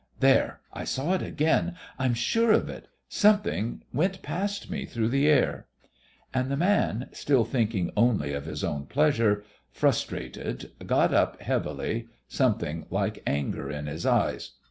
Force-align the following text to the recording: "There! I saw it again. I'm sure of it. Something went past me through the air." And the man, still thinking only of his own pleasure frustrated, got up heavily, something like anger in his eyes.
"There! 0.19 0.61
I 0.73 0.83
saw 0.83 1.13
it 1.13 1.21
again. 1.21 1.75
I'm 1.99 2.15
sure 2.15 2.51
of 2.51 2.69
it. 2.69 2.87
Something 3.07 3.83
went 3.93 4.23
past 4.23 4.67
me 4.67 4.83
through 4.83 5.09
the 5.09 5.27
air." 5.27 5.67
And 6.33 6.49
the 6.49 6.57
man, 6.57 7.09
still 7.11 7.45
thinking 7.45 7.91
only 7.95 8.33
of 8.33 8.45
his 8.47 8.63
own 8.63 8.87
pleasure 8.87 9.43
frustrated, 9.69 10.71
got 10.87 11.13
up 11.13 11.39
heavily, 11.39 12.07
something 12.27 12.87
like 12.89 13.21
anger 13.27 13.69
in 13.69 13.85
his 13.85 14.03
eyes. 14.07 14.53